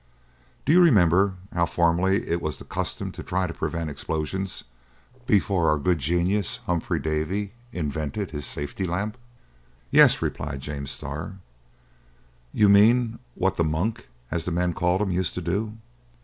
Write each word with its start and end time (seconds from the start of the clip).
Do 0.65 0.73
you 0.73 0.81
remember 0.81 1.35
how 1.53 1.67
formerly 1.67 2.27
it 2.27 2.41
was 2.41 2.57
the 2.57 2.63
custom 2.65 3.11
to 3.11 3.21
try 3.21 3.45
to 3.45 3.53
prevent 3.53 3.91
explosions 3.91 4.63
before 5.27 5.69
our 5.69 5.77
good 5.77 5.99
genius, 5.99 6.59
Humphry 6.65 6.97
Davy, 6.99 7.51
invented 7.71 8.31
his 8.31 8.43
safety 8.47 8.87
lamp?" 8.87 9.15
"Yes," 9.91 10.19
replied 10.19 10.59
James 10.59 10.89
Starr. 10.89 11.35
"You 12.51 12.67
mean 12.67 13.19
what 13.35 13.57
the 13.57 13.63
'monk,' 13.63 14.07
as 14.31 14.45
the 14.45 14.51
men 14.51 14.73
called 14.73 15.03
him, 15.03 15.11
used 15.11 15.35
to 15.35 15.41
do. 15.41 15.77